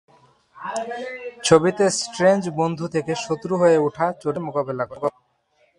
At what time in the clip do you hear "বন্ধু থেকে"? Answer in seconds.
2.59-3.11